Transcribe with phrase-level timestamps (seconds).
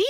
[0.00, 0.09] be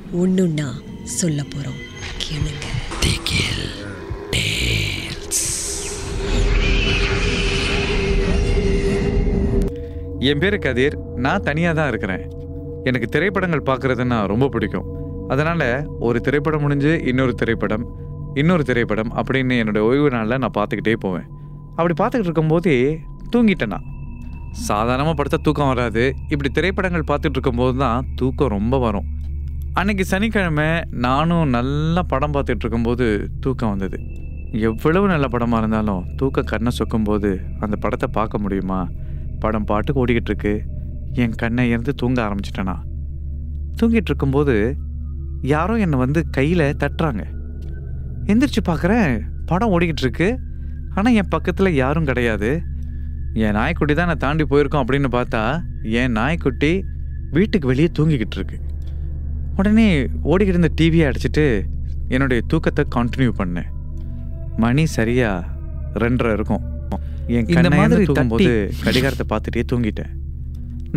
[0.19, 0.67] ஒண்ணுன்னா
[1.03, 1.79] சொல்ல போறோம்.
[2.23, 2.69] கேளுங்க.
[10.19, 10.97] என் பேர் கதிர்.
[11.15, 12.31] நான் தனியாக தான் இருக்கிறேன்.
[12.83, 14.85] எனக்கு திரைப்படங்கள் பார்க்குறதுன்னா ரொம்ப பிடிக்கும்.
[15.27, 17.85] அதனால் ஒரு திரைப்படம் முடிஞ்சு இன்னொரு திரைப்படம்
[18.33, 21.25] இன்னொரு திரைப்படம் அப்படின்னு என்னோடய ஓய்வு நாளில் நான் பார்த்துக்கிட்டே போவேன்.
[21.75, 22.99] அப்படி பார்த்துக்கிட்டு இருக்கும்போதே
[23.35, 23.83] தூங்கிட்டேன் நான்.
[24.51, 26.13] சாதாரணமாக படுத்தா தூக்கம் வராது.
[26.27, 29.19] இப்படி திரைப்படங்கள் பார்த்துட்டு இருக்கும்போது தான் தூக்கம் ரொம்ப வரும்.
[29.79, 30.67] அன்னைக்கு சனிக்கிழமை
[31.03, 33.05] நானும் நல்லா படம் பார்த்துட்டு இருக்கும்போது
[33.39, 33.97] தூக்கம் வந்தது.
[34.67, 38.79] எவ்வளவு நல்ல படமாக இருந்தாலும் தூக்கம் கண்ணை சொக்கும்போது அந்த படத்தை பார்க்க முடியுமா?
[39.39, 40.53] படம் பாட்டுக்கு ஓடிக்கிட்டு இருக்கு
[41.13, 42.75] என் கண்ணை இருந்து தூங்க ஆரம்பிச்சிட்டேனா?
[43.79, 44.55] தூங்கிட்டு இருக்கும்போது
[45.41, 47.23] யாரோ என்னை வந்து கையில் தட்டுறாங்க.
[48.31, 50.29] எந்திரிச்சு பார்க்குறேன் படம் ஓடிக்கிட்டு இருக்கு
[50.95, 52.51] ஆனால் என் பக்கத்தில் யாரும் கிடையாது.
[53.33, 55.43] என் நாய்க்குட்டி தான் நான் தாண்டி போயிருக்கோம் அப்படின்னு பார்த்தா
[56.01, 56.73] என் நாய்க்குட்டி
[57.37, 58.59] வீட்டுக்கு வெளியே தூங்கிக்கிட்டு இருக்கு
[59.61, 59.89] உடனே
[60.31, 61.45] ஓடிக்கிட்டு இருந்த டிவியை அடிச்சிட்டு
[62.15, 63.69] என்னுடைய தூக்கத்தை கண்டினியூ பண்ணேன்.
[64.63, 65.29] மணி சரியா
[66.03, 66.63] ரெண்டரை இருக்கும்.
[67.35, 68.51] என் இந்த மாதிரி தூங்கும்போது
[68.85, 70.11] கடிகாரத்தை பார்த்துட்டே தூங்கிட்டேன்.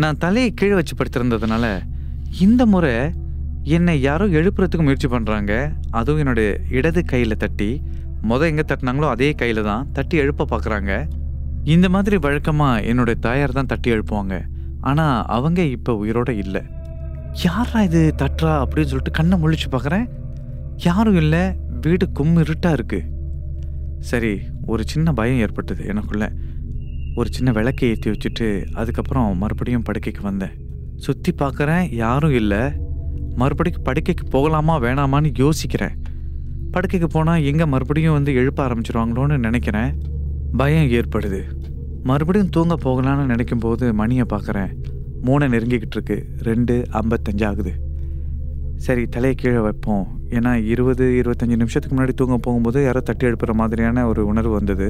[0.03, 1.65] நான் தலையை கீழே வச்சு படுத்திருந்ததுனால
[2.45, 2.95] இந்த முறை
[3.75, 5.53] என்னை யாரோ எழுப்புறதுக்கு முயற்சி பண்ணுறாங்க
[5.99, 7.69] அதுவும் என்னுடைய இடது கையில் தட்டி
[8.29, 10.91] முத எங்கே தட்டினாங்களோ அதே கையில் தான் தட்டி எழுப்ப பார்க்குறாங்க
[11.75, 14.35] இந்த மாதிரி வழக்கமாக என்னுடைய தாயார் தான் தட்டி எழுப்புவாங்க.
[14.89, 16.63] ஆனால் அவங்க இப்போ உயிரோட இல்லை.
[17.43, 18.13] யாரா இது?
[18.17, 18.63] தட்டுறா?
[18.63, 20.09] அப்படின்னு சொல்லிட்டு கண்ணை முழிச்சு பார்க்குறேன்.
[20.77, 21.55] யாரும் இல்லை.
[21.81, 23.13] வீடு கும் இருட்டாக இருக்குது
[23.99, 26.31] சரி ஒரு சின்ன பயம் ஏற்பட்டது எனக்குள்ள.
[27.15, 30.51] ஒரு சின்ன விளக்கை ஏற்றி வச்சுட்டு அதுக்கப்புறம் மறுபடியும் படுக்கைக்கு வந்தேன்.
[30.95, 32.59] சுற்றி பார்க்குறேன் யாரும் இல்லை.
[33.35, 35.95] மறுபடியும் படுக்கைக்கு போகலாமா வேணாமான்னு யோசிக்கிறேன்.
[36.71, 40.01] படுக்கைக்கு போனால் எங்கே மறுபடியும் வந்து எழுப்ப ஆரம்பிச்சிருவாங்களோன்னு நினைக்கிறேன்.
[40.57, 41.41] பயம் ஏற்படுது.
[42.03, 44.84] மறுபடியும் தூங்க போகலான்னு நினைக்கும் போது மணியை பார்க்குறேன்.
[45.25, 46.17] மூணை நெருங்கிக்கிட்டு இருக்கு.
[46.49, 47.73] ரெண்டு ஐம்பத்தஞ்சு ஆகுது.
[48.85, 50.05] சரி தலையை கீழே வைப்போம்.
[50.29, 54.87] ஏன்னா இருபது இருபத்தஞ்சி நிமிஷத்துக்கு முன்னாடி தூங்க போகும்போது யாரோ தட்டி எழுப்புற மாதிரியான ஒரு உணர்வு வந்தது.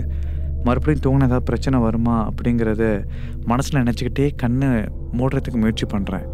[0.64, 2.84] மறுபடியும் தூங்கின ஏதாவது பிரச்சனை வருமா அப்படிங்கிறத
[3.46, 4.70] மனசில் நினச்சிக்கிட்டே கண்ணை
[5.18, 6.26] மூடுறதுக்கு முயற்சி பண்ணுறேன்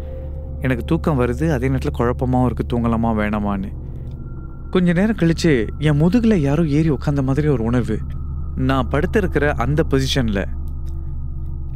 [0.60, 3.70] எனக்கு தூக்கம் வருது அதே நேரத்தில் குழப்பமாகவும் இருக்குது தூங்கலாமா வேணாமான்னு.
[4.70, 7.98] கொஞ்ச நேரம் கழித்து என் முதுகில் யாரோ ஏறி உட்காந்த மாதிரி ஒரு உணர்வு.
[8.70, 10.44] நான் படுத்திருக்கிற அந்த பொசிஷனில்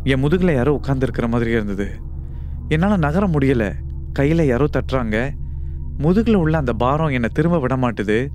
[0.05, 1.89] என் முதுகில் யாரோ உட்காந்துருக்கிற மாதிரி இருந்தது.
[2.69, 3.75] என்னால் நகர முடியலை.
[4.13, 5.31] கையில் யாரோ தட்டுறாங்க.
[5.99, 8.29] முதுகில் உள்ள அந்த பாரம் என்னை திரும்ப விட மாட்டுது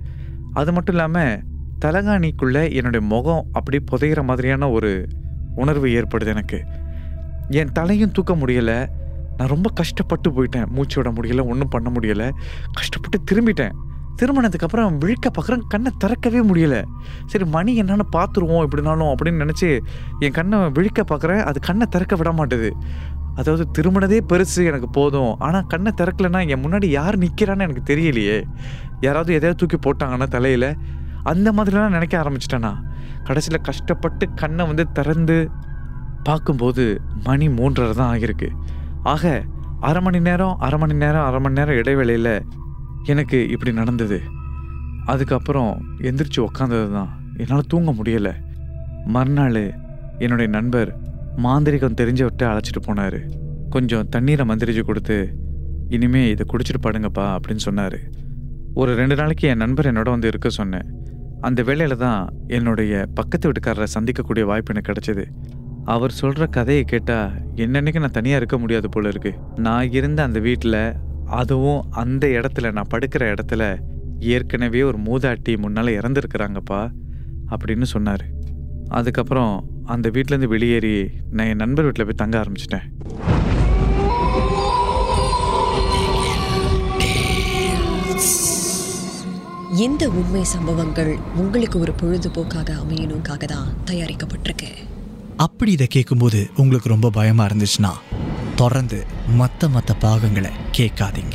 [0.52, 1.42] அது மட்டும் இல்லாமல்
[1.84, 5.08] தலகாணிக்குள்ளே என்னுடைய முகம் அப்படி புதையிற மாதிரியான ஒரு
[5.54, 6.64] உணர்வு ஏற்படுது எனக்கு.
[7.48, 8.88] என் தலையும் தூக்க முடியலை.
[9.36, 10.66] நான் ரொம்ப கஷ்டப்பட்டு போயிட்டேன்.
[10.66, 12.30] மூச்சு விட முடியல ஒன்றும் பண்ண முடியலை.
[12.72, 13.72] கஷ்டப்பட்டு திரும்பிட்டேன்.
[14.16, 16.76] திருமணத்துக்கு அப்புறம் விழிக்க பார்க்குறேன் கண்ணை திறக்கவே முடியல.
[17.26, 19.68] சரி மணி என்னன்னு பார்த்துருவோம் எப்படினாலும் அப்படின்னு நினச்சி
[20.24, 22.70] என் கண்ணை விழிக்க பார்க்குறேன் அது கண்ணை திறக்க விட மாட்டேது.
[23.40, 25.32] அதாவது திருமணதே பெருசு எனக்கு போதும்.
[25.46, 28.38] ஆனால் கண்ணை திறக்கலைன்னா என் முன்னாடி யார் நிற்கிறான்னு எனக்கு தெரியலையே.
[29.00, 30.68] யாராவது எதையாவது தூக்கி போட்டாங்கன்னா தலையில்.
[31.32, 32.72] அந்த மாதிரிலாம் நினைக்க ஆரம்பிச்சிட்டேனா.
[33.24, 35.36] கடைசியில் கஷ்டப்பட்டு கண்ணை வந்து திறந்து
[36.28, 36.84] பார்க்கும்போது
[37.24, 38.48] மணி மூன்றரை தான் ஆகியிருக்கு.
[39.12, 39.42] ஆக
[39.88, 42.34] அரை மணி நேரம் அரை மணி நேரம் அரை மணி நேரம் இடைவேளையில்
[43.04, 44.20] எனக்கு இப்படி நடந்தது.
[45.04, 48.32] அதுக்கப்புறம் எந்திரிச்சு உக்காந்தது தான் என்னால் தூங்க முடியலை.
[49.04, 49.74] மறுநாள்
[50.18, 51.00] என்னுடைய நண்பர்
[51.36, 53.20] மாந்திரிகம் தெரிஞ்சவர்கிட்ட அழைச்சிட்டு போனார்.
[53.70, 55.36] கொஞ்சம் தண்ணீரை மந்திரிச்சு கொடுத்து
[55.88, 57.98] இனிமே இதை குடிச்சிட்டு படுங்கப்பா அப்படின்னு சொன்னார்.
[58.74, 60.86] ஒரு ரெண்டு நாளைக்கு என் நண்பர் என்னோட வந்து இருக்க சொன்னேன்.
[61.40, 65.24] அந்த வேலையில் தான் என்னுடைய பக்கத்து வீட்டுக்காரரை சந்திக்கக்கூடிய வாய்ப்பு எனக்கு கிடச்சிது.
[65.84, 69.34] அவர் சொல்கிற கதையை கேட்டால் என்னன்னைக்கு நான் தனியாக இருக்க முடியாது போல இருக்கு.
[69.56, 70.94] நான் இருந்த அந்த வீட்டில்
[71.40, 73.62] அதுவும் அந்த இடத்துல நான் படுக்கிற இடத்துல
[74.20, 76.80] ஏற்கனவே ஒரு மூதாட்டி முன்னால் இறந்துருக்குறாங்கப்பா
[77.50, 78.24] அப்படின்னு சொன்னார்.
[78.88, 79.52] அதுக்கப்புறம்
[79.84, 82.86] அந்த வீட்டிலேருந்து வெளியேறி நான் என் நண்பர் வீட்டில் போய் தங்க ஆரம்பிச்சிட்டேன்.
[89.86, 94.70] இந்த உண்மை சம்பவங்கள் உங்களுக்கு ஒரு பொழுதுபோக்காக அமையணுக்காக தான் தயாரிக்கப்பட்டிருக்கு.
[95.36, 97.92] அப்படி இதை கேட்கும்போது உங்களுக்கு ரொம்ப பயமா இருந்துச்சுன்னா?
[98.62, 101.34] தொடர்ந்து மற்ற மற்ற பாகங்களை கேட்காதீங்க.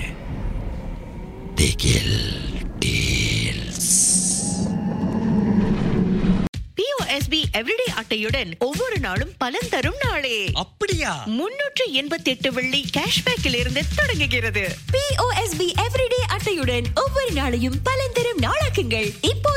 [6.75, 10.51] பிஓஎஸ்பி எவ்ரிடே அட்டையுடன் ஒவ்வொரு நாளும் பலன் தரும் நாளே.
[10.53, 11.23] அப்படியா?
[11.25, 19.13] முன்னூற்று எண்பத்தி எட்டு வெள்ளி கேஷ்பேக்கில் இருந்து தொடங்குகிறது பிஓஎஸ்பி எவ்ரிடே அட்டையுடன் ஒவ்வொரு நாளையும் பலன் தரும் நாளாக்குங்கள்.
[19.21, 19.56] இப்போதே